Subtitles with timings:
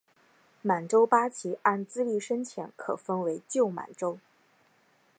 [0.63, 4.17] 满洲八旗按资历深浅可分为旧满洲。